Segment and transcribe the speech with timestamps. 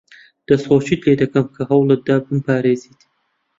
[0.47, 2.99] دەستخۆشیت لێ دەکەم کە هەوڵت دا بمپارێزیت.